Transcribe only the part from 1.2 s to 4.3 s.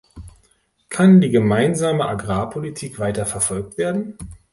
die Gemeinsame Agrarpolitik weiter verfolgt werden?